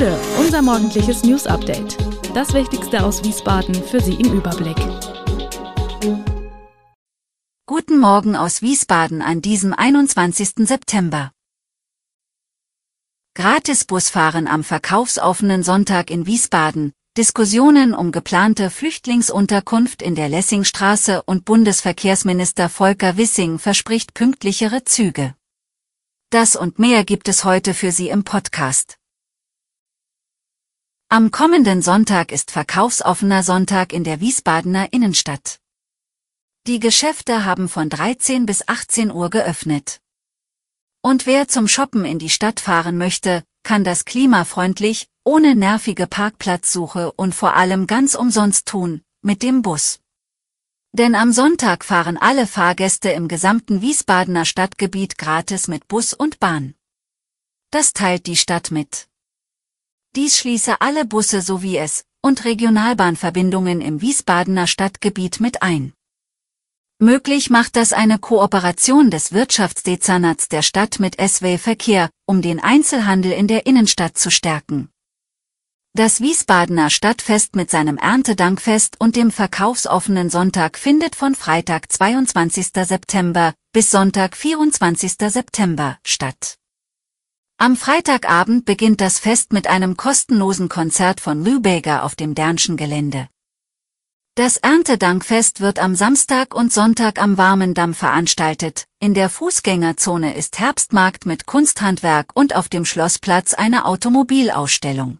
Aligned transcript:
Gude, 0.00 0.18
unser 0.38 0.62
morgendliches 0.62 1.24
News 1.24 1.46
Update. 1.46 1.98
Das 2.32 2.54
Wichtigste 2.54 3.04
aus 3.04 3.22
Wiesbaden 3.22 3.74
für 3.74 4.00
Sie 4.00 4.14
im 4.14 4.32
Überblick. 4.32 4.78
Guten 7.66 7.98
Morgen 7.98 8.34
aus 8.34 8.62
Wiesbaden 8.62 9.20
an 9.20 9.42
diesem 9.42 9.74
21. 9.74 10.66
September. 10.66 11.32
Gratisbusfahren 13.34 14.48
am 14.48 14.64
verkaufsoffenen 14.64 15.62
Sonntag 15.62 16.10
in 16.10 16.24
Wiesbaden, 16.24 16.94
Diskussionen 17.18 17.92
um 17.92 18.10
geplante 18.10 18.70
Flüchtlingsunterkunft 18.70 20.00
in 20.00 20.14
der 20.14 20.30
Lessingstraße 20.30 21.22
und 21.24 21.44
Bundesverkehrsminister 21.44 22.70
Volker 22.70 23.18
Wissing 23.18 23.58
verspricht 23.58 24.14
pünktlichere 24.14 24.82
Züge. 24.84 25.34
Das 26.30 26.56
und 26.56 26.78
mehr 26.78 27.04
gibt 27.04 27.28
es 27.28 27.44
heute 27.44 27.74
für 27.74 27.92
Sie 27.92 28.08
im 28.08 28.24
Podcast. 28.24 28.99
Am 31.12 31.32
kommenden 31.32 31.82
Sonntag 31.82 32.30
ist 32.30 32.52
verkaufsoffener 32.52 33.42
Sonntag 33.42 33.92
in 33.92 34.04
der 34.04 34.20
Wiesbadener 34.20 34.92
Innenstadt. 34.92 35.58
Die 36.68 36.78
Geschäfte 36.78 37.44
haben 37.44 37.68
von 37.68 37.88
13 37.88 38.46
bis 38.46 38.68
18 38.68 39.10
Uhr 39.10 39.28
geöffnet. 39.28 40.00
Und 41.02 41.26
wer 41.26 41.48
zum 41.48 41.66
Shoppen 41.66 42.04
in 42.04 42.20
die 42.20 42.30
Stadt 42.30 42.60
fahren 42.60 42.96
möchte, 42.96 43.42
kann 43.64 43.82
das 43.82 44.04
klimafreundlich, 44.04 45.08
ohne 45.24 45.56
nervige 45.56 46.06
Parkplatzsuche 46.06 47.10
und 47.10 47.34
vor 47.34 47.56
allem 47.56 47.88
ganz 47.88 48.14
umsonst 48.14 48.68
tun, 48.68 49.02
mit 49.20 49.42
dem 49.42 49.62
Bus. 49.62 49.98
Denn 50.92 51.16
am 51.16 51.32
Sonntag 51.32 51.84
fahren 51.84 52.18
alle 52.18 52.46
Fahrgäste 52.46 53.10
im 53.10 53.26
gesamten 53.26 53.82
Wiesbadener 53.82 54.44
Stadtgebiet 54.44 55.18
gratis 55.18 55.66
mit 55.66 55.88
Bus 55.88 56.14
und 56.14 56.38
Bahn. 56.38 56.76
Das 57.72 57.94
teilt 57.94 58.28
die 58.28 58.36
Stadt 58.36 58.70
mit. 58.70 59.09
Dies 60.16 60.36
schließe 60.38 60.80
alle 60.80 61.04
Busse 61.04 61.40
sowie 61.40 61.76
es 61.76 62.04
und 62.20 62.44
Regionalbahnverbindungen 62.44 63.80
im 63.80 64.00
Wiesbadener 64.00 64.66
Stadtgebiet 64.66 65.40
mit 65.40 65.62
ein. 65.62 65.92
Möglich 66.98 67.48
macht 67.48 67.76
das 67.76 67.92
eine 67.92 68.18
Kooperation 68.18 69.10
des 69.10 69.32
Wirtschaftsdezernats 69.32 70.48
der 70.48 70.62
Stadt 70.62 70.98
mit 70.98 71.16
SW 71.20 71.56
Verkehr, 71.56 72.10
um 72.26 72.42
den 72.42 72.60
Einzelhandel 72.60 73.32
in 73.32 73.46
der 73.46 73.66
Innenstadt 73.66 74.18
zu 74.18 74.30
stärken. 74.30 74.90
Das 75.94 76.20
Wiesbadener 76.20 76.90
Stadtfest 76.90 77.56
mit 77.56 77.70
seinem 77.70 77.96
Erntedankfest 77.96 79.00
und 79.00 79.16
dem 79.16 79.30
verkaufsoffenen 79.30 80.28
Sonntag 80.28 80.76
findet 80.76 81.16
von 81.16 81.34
Freitag 81.34 81.90
22. 81.90 82.66
September 82.84 83.54
bis 83.72 83.90
Sonntag 83.90 84.36
24. 84.36 85.14
September 85.28 85.98
statt. 86.04 86.59
Am 87.62 87.76
Freitagabend 87.76 88.64
beginnt 88.64 89.02
das 89.02 89.18
Fest 89.18 89.52
mit 89.52 89.66
einem 89.66 89.94
kostenlosen 89.98 90.70
Konzert 90.70 91.20
von 91.20 91.44
Lübeger 91.44 92.04
auf 92.04 92.14
dem 92.14 92.34
Dernschen 92.34 92.78
Gelände. 92.78 93.28
Das 94.34 94.56
Erntedankfest 94.56 95.60
wird 95.60 95.78
am 95.78 95.94
Samstag 95.94 96.54
und 96.54 96.72
Sonntag 96.72 97.20
am 97.20 97.36
Warmendamm 97.36 97.92
veranstaltet. 97.92 98.86
In 98.98 99.12
der 99.12 99.28
Fußgängerzone 99.28 100.34
ist 100.34 100.58
Herbstmarkt 100.58 101.26
mit 101.26 101.44
Kunsthandwerk 101.44 102.30
und 102.32 102.56
auf 102.56 102.70
dem 102.70 102.86
Schlossplatz 102.86 103.52
eine 103.52 103.84
Automobilausstellung. 103.84 105.18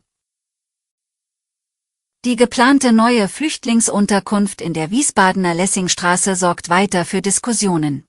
Die 2.24 2.36
geplante 2.36 2.92
neue 2.92 3.28
Flüchtlingsunterkunft 3.28 4.62
in 4.62 4.72
der 4.72 4.90
Wiesbadener 4.90 5.52
Lessingstraße 5.52 6.36
sorgt 6.36 6.70
weiter 6.70 7.04
für 7.04 7.20
Diskussionen. 7.20 8.06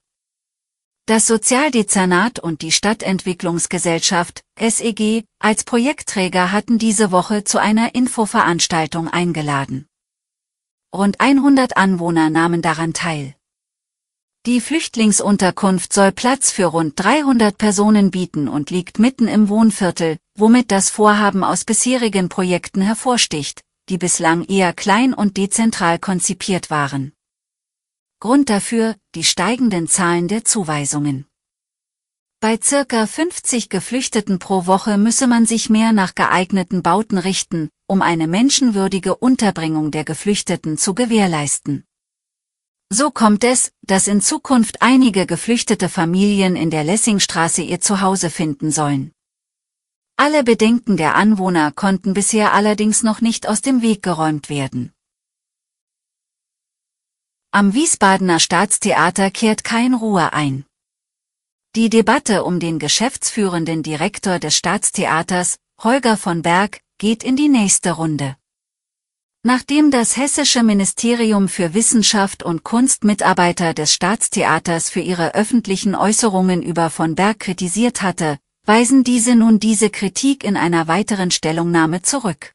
Das 1.06 1.26
Sozialdezernat 1.26 2.38
und 2.38 2.62
die 2.62 2.70
Stadtentwicklungsgesellschaft, 2.70 4.44
SEG, 4.56 5.24
als 5.40 5.64
Projektträger 5.64 6.52
hatten 6.52 6.78
diese 6.78 7.10
Woche 7.10 7.42
zu 7.42 7.58
einer 7.58 7.96
Infoveranstaltung 7.96 9.08
eingeladen. 9.08 9.88
Rund 10.94 11.20
100 11.20 11.76
Anwohner 11.76 12.30
nahmen 12.30 12.62
daran 12.62 12.92
teil. 12.92 13.34
Die 14.46 14.60
Flüchtlingsunterkunft 14.60 15.92
soll 15.92 16.12
Platz 16.12 16.52
für 16.52 16.66
rund 16.66 16.92
300 16.96 17.58
Personen 17.58 18.12
bieten 18.12 18.46
und 18.46 18.70
liegt 18.70 19.00
mitten 19.00 19.26
im 19.26 19.48
Wohnviertel, 19.48 20.18
womit 20.38 20.70
das 20.70 20.88
Vorhaben 20.88 21.42
aus 21.42 21.64
bisherigen 21.64 22.28
Projekten 22.28 22.80
hervorsticht, 22.80 23.62
die 23.88 23.98
bislang 23.98 24.44
eher 24.44 24.72
klein 24.72 25.14
und 25.14 25.36
dezentral 25.36 25.98
konzipiert 25.98 26.70
waren. 26.70 27.12
Grund 28.22 28.50
dafür, 28.50 28.94
die 29.16 29.24
steigenden 29.24 29.88
Zahlen 29.88 30.28
der 30.28 30.44
Zuweisungen. 30.44 31.26
Bei 32.38 32.56
circa 32.56 33.08
50 33.08 33.68
Geflüchteten 33.68 34.38
pro 34.38 34.66
Woche 34.66 34.96
müsse 34.96 35.26
man 35.26 35.44
sich 35.44 35.70
mehr 35.70 35.92
nach 35.92 36.14
geeigneten 36.14 36.84
Bauten 36.84 37.18
richten, 37.18 37.68
um 37.88 38.00
eine 38.00 38.28
menschenwürdige 38.28 39.16
Unterbringung 39.16 39.90
der 39.90 40.04
Geflüchteten 40.04 40.78
zu 40.78 40.94
gewährleisten. 40.94 41.82
So 42.90 43.10
kommt 43.10 43.42
es, 43.42 43.72
dass 43.82 44.06
in 44.06 44.20
Zukunft 44.20 44.82
einige 44.82 45.26
geflüchtete 45.26 45.88
Familien 45.88 46.54
in 46.54 46.70
der 46.70 46.84
Lessingstraße 46.84 47.62
ihr 47.62 47.80
Zuhause 47.80 48.30
finden 48.30 48.70
sollen. 48.70 49.10
Alle 50.16 50.44
Bedenken 50.44 50.96
der 50.96 51.16
Anwohner 51.16 51.72
konnten 51.72 52.14
bisher 52.14 52.52
allerdings 52.52 53.02
noch 53.02 53.20
nicht 53.20 53.48
aus 53.48 53.62
dem 53.62 53.82
Weg 53.82 54.00
geräumt 54.00 54.48
werden. 54.48 54.92
Am 57.54 57.74
Wiesbadener 57.74 58.40
Staatstheater 58.40 59.30
kehrt 59.30 59.62
kein 59.62 59.92
Ruhe 59.92 60.32
ein. 60.32 60.64
Die 61.76 61.90
Debatte 61.90 62.44
um 62.44 62.60
den 62.60 62.78
geschäftsführenden 62.78 63.82
Direktor 63.82 64.38
des 64.38 64.56
Staatstheaters, 64.56 65.58
Holger 65.82 66.16
von 66.16 66.40
Berg, 66.40 66.80
geht 66.96 67.22
in 67.22 67.36
die 67.36 67.50
nächste 67.50 67.90
Runde. 67.90 68.38
Nachdem 69.42 69.90
das 69.90 70.16
hessische 70.16 70.62
Ministerium 70.62 71.46
für 71.46 71.74
Wissenschaft 71.74 72.42
und 72.42 72.64
Kunst 72.64 73.04
Mitarbeiter 73.04 73.74
des 73.74 73.92
Staatstheaters 73.92 74.88
für 74.88 75.00
ihre 75.00 75.34
öffentlichen 75.34 75.94
Äußerungen 75.94 76.62
über 76.62 76.88
von 76.88 77.14
Berg 77.16 77.40
kritisiert 77.40 78.00
hatte, 78.00 78.38
weisen 78.64 79.04
diese 79.04 79.34
nun 79.36 79.60
diese 79.60 79.90
Kritik 79.90 80.42
in 80.42 80.56
einer 80.56 80.88
weiteren 80.88 81.30
Stellungnahme 81.30 82.00
zurück. 82.00 82.54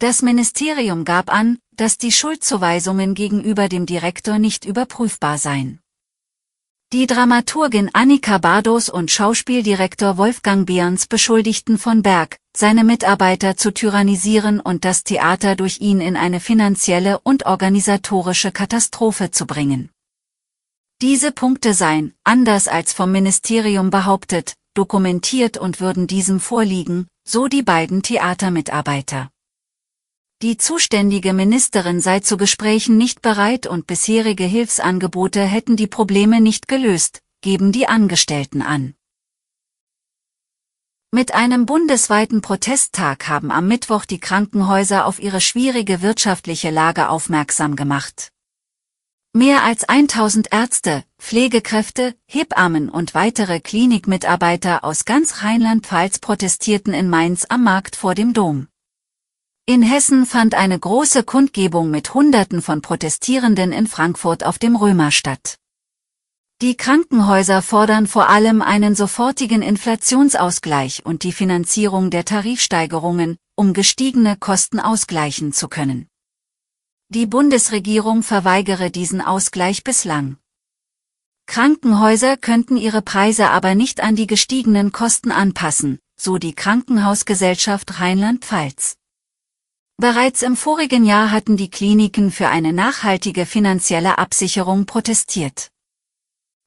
Das 0.00 0.22
Ministerium 0.22 1.04
gab 1.04 1.28
an, 1.28 1.58
dass 1.72 1.98
die 1.98 2.12
Schuldzuweisungen 2.12 3.14
gegenüber 3.14 3.68
dem 3.68 3.84
Direktor 3.84 4.38
nicht 4.38 4.64
überprüfbar 4.64 5.38
seien. 5.38 5.80
Die 6.92 7.08
Dramaturgin 7.08 7.90
Annika 7.92 8.38
Bardos 8.38 8.88
und 8.88 9.10
Schauspieldirektor 9.10 10.16
Wolfgang 10.16 10.66
Behrens 10.66 11.08
beschuldigten 11.08 11.78
von 11.78 12.02
Berg, 12.02 12.38
seine 12.56 12.84
Mitarbeiter 12.84 13.56
zu 13.56 13.74
tyrannisieren 13.74 14.60
und 14.60 14.84
das 14.84 15.02
Theater 15.02 15.56
durch 15.56 15.80
ihn 15.80 16.00
in 16.00 16.16
eine 16.16 16.38
finanzielle 16.38 17.18
und 17.18 17.46
organisatorische 17.46 18.52
Katastrophe 18.52 19.32
zu 19.32 19.46
bringen. 19.46 19.90
Diese 21.02 21.32
Punkte 21.32 21.74
seien, 21.74 22.14
anders 22.22 22.68
als 22.68 22.92
vom 22.92 23.10
Ministerium 23.10 23.90
behauptet, 23.90 24.54
dokumentiert 24.74 25.58
und 25.58 25.80
würden 25.80 26.06
diesem 26.06 26.38
vorliegen, 26.38 27.08
so 27.26 27.48
die 27.48 27.62
beiden 27.62 28.04
Theatermitarbeiter. 28.04 29.28
Die 30.40 30.56
zuständige 30.56 31.32
Ministerin 31.32 32.00
sei 32.00 32.20
zu 32.20 32.36
Gesprächen 32.36 32.96
nicht 32.96 33.22
bereit 33.22 33.66
und 33.66 33.88
bisherige 33.88 34.44
Hilfsangebote 34.44 35.42
hätten 35.42 35.74
die 35.74 35.88
Probleme 35.88 36.40
nicht 36.40 36.68
gelöst, 36.68 37.22
geben 37.40 37.72
die 37.72 37.88
Angestellten 37.88 38.62
an. 38.62 38.94
Mit 41.10 41.34
einem 41.34 41.66
bundesweiten 41.66 42.40
Protesttag 42.40 43.26
haben 43.26 43.50
am 43.50 43.66
Mittwoch 43.66 44.04
die 44.04 44.20
Krankenhäuser 44.20 45.06
auf 45.06 45.18
ihre 45.18 45.40
schwierige 45.40 46.02
wirtschaftliche 46.02 46.70
Lage 46.70 47.08
aufmerksam 47.08 47.74
gemacht. 47.74 48.30
Mehr 49.32 49.64
als 49.64 49.88
1000 49.88 50.52
Ärzte, 50.52 51.02
Pflegekräfte, 51.18 52.14
Hebammen 52.26 52.90
und 52.90 53.12
weitere 53.12 53.58
Klinikmitarbeiter 53.58 54.84
aus 54.84 55.04
ganz 55.04 55.42
Rheinland-Pfalz 55.42 56.20
protestierten 56.20 56.94
in 56.94 57.10
Mainz 57.10 57.44
am 57.48 57.64
Markt 57.64 57.96
vor 57.96 58.14
dem 58.14 58.34
Dom. 58.34 58.67
In 59.68 59.82
Hessen 59.82 60.24
fand 60.24 60.54
eine 60.54 60.78
große 60.78 61.24
Kundgebung 61.24 61.90
mit 61.90 62.14
Hunderten 62.14 62.62
von 62.62 62.80
Protestierenden 62.80 63.70
in 63.70 63.86
Frankfurt 63.86 64.42
auf 64.42 64.58
dem 64.58 64.76
Römer 64.76 65.10
statt. 65.10 65.58
Die 66.62 66.74
Krankenhäuser 66.74 67.60
fordern 67.60 68.06
vor 68.06 68.30
allem 68.30 68.62
einen 68.62 68.94
sofortigen 68.94 69.60
Inflationsausgleich 69.60 71.04
und 71.04 71.22
die 71.22 71.32
Finanzierung 71.32 72.08
der 72.08 72.24
Tarifsteigerungen, 72.24 73.36
um 73.56 73.74
gestiegene 73.74 74.38
Kosten 74.38 74.80
ausgleichen 74.80 75.52
zu 75.52 75.68
können. 75.68 76.08
Die 77.10 77.26
Bundesregierung 77.26 78.22
verweigere 78.22 78.90
diesen 78.90 79.20
Ausgleich 79.20 79.84
bislang. 79.84 80.38
Krankenhäuser 81.44 82.38
könnten 82.38 82.78
ihre 82.78 83.02
Preise 83.02 83.50
aber 83.50 83.74
nicht 83.74 84.00
an 84.00 84.16
die 84.16 84.26
gestiegenen 84.26 84.92
Kosten 84.92 85.30
anpassen, 85.30 85.98
so 86.16 86.38
die 86.38 86.54
Krankenhausgesellschaft 86.54 88.00
Rheinland-Pfalz. 88.00 88.94
Bereits 90.00 90.42
im 90.42 90.56
vorigen 90.56 91.04
Jahr 91.04 91.32
hatten 91.32 91.56
die 91.56 91.70
Kliniken 91.70 92.30
für 92.30 92.46
eine 92.46 92.72
nachhaltige 92.72 93.46
finanzielle 93.46 94.16
Absicherung 94.18 94.86
protestiert. 94.86 95.72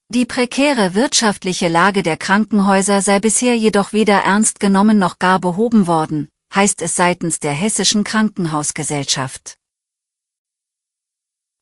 Die 0.09 0.25
prekäre 0.25 0.95
wirtschaftliche 0.95 1.69
Lage 1.69 2.03
der 2.03 2.17
Krankenhäuser 2.17 3.01
sei 3.01 3.21
bisher 3.21 3.55
jedoch 3.55 3.93
weder 3.93 4.17
ernst 4.23 4.59
genommen 4.59 4.99
noch 4.99 5.17
gar 5.17 5.39
behoben 5.39 5.87
worden, 5.87 6.27
heißt 6.53 6.81
es 6.81 6.97
seitens 6.97 7.39
der 7.39 7.53
Hessischen 7.53 8.03
Krankenhausgesellschaft. 8.03 9.55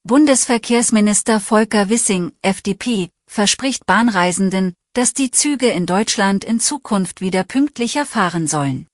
Bundesverkehrsminister 0.07 1.39
Volker 1.39 1.89
Wissing, 1.89 2.31
FDP, 2.42 3.12
verspricht 3.30 3.86
Bahnreisenden, 3.86 4.74
dass 4.94 5.13
die 5.13 5.30
Züge 5.30 5.68
in 5.68 5.86
Deutschland 5.86 6.44
in 6.44 6.60
Zukunft 6.60 7.21
wieder 7.21 7.44
pünktlicher 7.44 8.07
fahren 8.07 8.48
sollen. 8.48 8.89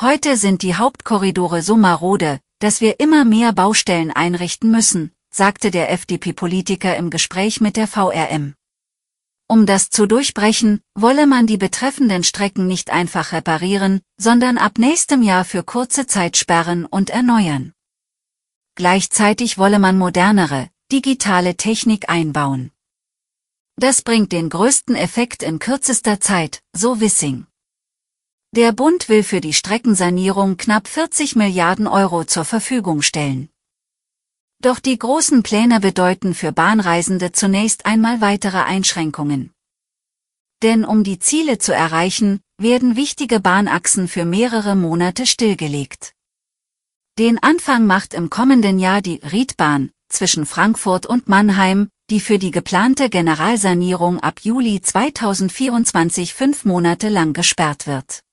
Heute 0.00 0.36
sind 0.36 0.62
die 0.62 0.74
Hauptkorridore 0.74 1.62
so 1.62 1.76
marode, 1.76 2.40
dass 2.58 2.80
wir 2.80 2.98
immer 2.98 3.24
mehr 3.24 3.52
Baustellen 3.52 4.10
einrichten 4.10 4.72
müssen, 4.72 5.12
sagte 5.30 5.70
der 5.70 5.92
FDP-Politiker 5.92 6.96
im 6.96 7.10
Gespräch 7.10 7.60
mit 7.60 7.76
der 7.76 7.86
VRM. 7.86 8.54
Um 9.46 9.66
das 9.66 9.90
zu 9.90 10.06
durchbrechen, 10.06 10.80
wolle 10.96 11.28
man 11.28 11.46
die 11.46 11.58
betreffenden 11.58 12.24
Strecken 12.24 12.66
nicht 12.66 12.90
einfach 12.90 13.30
reparieren, 13.30 14.00
sondern 14.16 14.58
ab 14.58 14.78
nächstem 14.78 15.22
Jahr 15.22 15.44
für 15.44 15.62
kurze 15.62 16.08
Zeit 16.08 16.36
sperren 16.36 16.86
und 16.86 17.10
erneuern. 17.10 17.72
Gleichzeitig 18.74 19.58
wolle 19.58 19.78
man 19.78 19.96
modernere, 19.96 20.70
digitale 20.90 21.56
Technik 21.56 22.08
einbauen. 22.08 22.72
Das 23.76 24.02
bringt 24.02 24.32
den 24.32 24.48
größten 24.48 24.96
Effekt 24.96 25.44
in 25.44 25.60
kürzester 25.60 26.18
Zeit, 26.18 26.62
so 26.72 27.00
Wissing. 27.00 27.46
Der 28.56 28.70
Bund 28.70 29.08
will 29.08 29.24
für 29.24 29.40
die 29.40 29.52
Streckensanierung 29.52 30.56
knapp 30.56 30.86
40 30.86 31.34
Milliarden 31.34 31.88
Euro 31.88 32.22
zur 32.22 32.44
Verfügung 32.44 33.02
stellen. 33.02 33.48
Doch 34.62 34.78
die 34.78 34.96
großen 34.96 35.42
Pläne 35.42 35.80
bedeuten 35.80 36.34
für 36.34 36.52
Bahnreisende 36.52 37.32
zunächst 37.32 37.84
einmal 37.84 38.20
weitere 38.20 38.58
Einschränkungen. 38.58 39.50
Denn 40.62 40.84
um 40.84 41.02
die 41.02 41.18
Ziele 41.18 41.58
zu 41.58 41.74
erreichen, 41.74 42.38
werden 42.56 42.94
wichtige 42.94 43.40
Bahnachsen 43.40 44.06
für 44.06 44.24
mehrere 44.24 44.76
Monate 44.76 45.26
stillgelegt. 45.26 46.12
Den 47.18 47.42
Anfang 47.42 47.88
macht 47.88 48.14
im 48.14 48.30
kommenden 48.30 48.78
Jahr 48.78 49.02
die 49.02 49.16
Riedbahn 49.16 49.90
zwischen 50.08 50.46
Frankfurt 50.46 51.06
und 51.06 51.28
Mannheim, 51.28 51.88
die 52.08 52.20
für 52.20 52.38
die 52.38 52.52
geplante 52.52 53.10
Generalsanierung 53.10 54.20
ab 54.20 54.42
Juli 54.44 54.80
2024 54.80 56.34
fünf 56.34 56.64
Monate 56.64 57.08
lang 57.08 57.32
gesperrt 57.32 57.88
wird. 57.88 58.23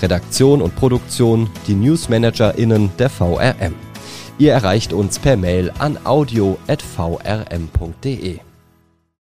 Redaktion 0.00 0.62
und 0.62 0.74
Produktion 0.76 1.50
die 1.66 1.74
NewsmanagerInnen 1.74 2.92
der 2.98 3.10
VRM. 3.10 3.74
Ihr 4.38 4.52
erreicht 4.52 4.94
uns 4.94 5.18
per 5.18 5.36
Mail 5.36 5.70
an 5.78 5.98
audio.vrm.de. 6.04 8.45